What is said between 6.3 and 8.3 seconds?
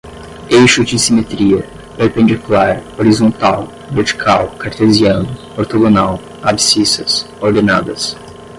abcissas, ordenadas